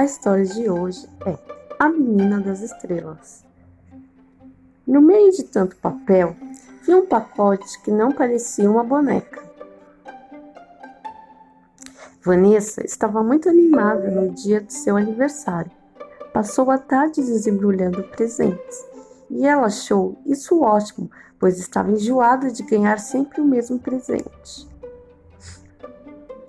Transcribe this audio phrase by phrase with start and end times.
[0.00, 1.36] A história de hoje é
[1.78, 3.44] A Menina das Estrelas.
[4.86, 6.34] No meio de tanto papel,
[6.86, 9.42] vi um pacote que não parecia uma boneca.
[12.24, 15.70] Vanessa estava muito animada no dia de seu aniversário.
[16.32, 18.82] Passou a tarde desembrulhando presentes
[19.28, 24.66] e ela achou isso ótimo, pois estava enjoada de ganhar sempre o mesmo presente.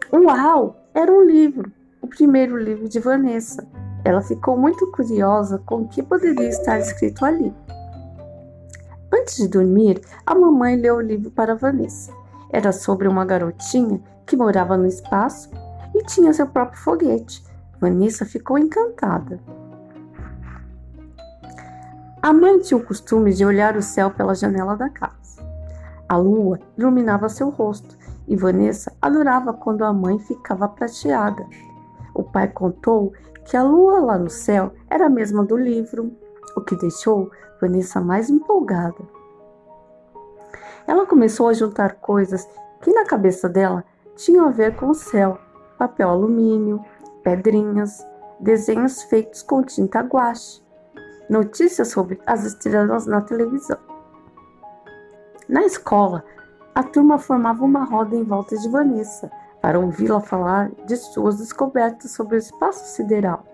[0.10, 0.78] Uau!
[0.94, 1.70] Era um livro,
[2.02, 3.68] o primeiro livro de Vanessa.
[4.04, 7.54] Ela ficou muito curiosa com o que poderia estar escrito ali.
[9.14, 12.12] Antes de dormir, a mamãe leu o livro para Vanessa.
[12.50, 15.52] Era sobre uma garotinha que morava no espaço
[15.94, 17.44] e tinha seu próprio foguete.
[17.80, 19.40] Vanessa ficou encantada.
[22.22, 25.42] A mãe tinha o costume de olhar o céu pela janela da casa.
[26.08, 31.46] A lua iluminava seu rosto e Vanessa adorava quando a mãe ficava prateada.
[32.32, 33.14] Pai contou
[33.46, 36.12] que a lua lá no céu era a mesma do livro,
[36.56, 37.30] o que deixou
[37.60, 39.04] Vanessa mais empolgada.
[40.88, 42.48] Ela começou a juntar coisas
[42.82, 43.84] que na cabeça dela
[44.16, 45.38] tinham a ver com o céu:
[45.78, 46.84] papel alumínio,
[47.24, 48.06] pedrinhas,
[48.40, 50.62] desenhos feitos com tinta guache
[51.32, 53.78] notícias sobre as estrelas na televisão.
[55.48, 56.26] Na escola,
[56.76, 59.32] a turma formava uma roda em volta de Vanessa
[59.62, 63.46] para ouvi-la falar de suas descobertas sobre o espaço sideral.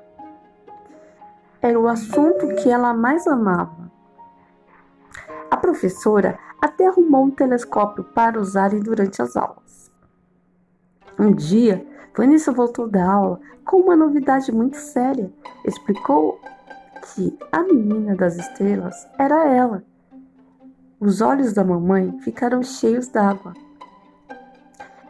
[1.62, 3.92] Era o assunto que ela mais amava.
[5.52, 9.92] A professora até arrumou um telescópio para usarem durante as aulas.
[11.20, 11.86] Um dia,
[12.16, 15.32] Vanessa voltou da aula com uma novidade muito séria.
[15.66, 16.40] Explicou
[17.02, 19.84] que a menina das estrelas era ela.
[21.00, 23.54] Os olhos da mamãe ficaram cheios d'água.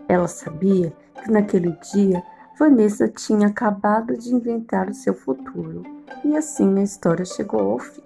[0.07, 2.23] Ela sabia que naquele dia
[2.57, 5.83] Vanessa tinha acabado de inventar o seu futuro
[6.23, 8.01] e assim a história chegou ao fim.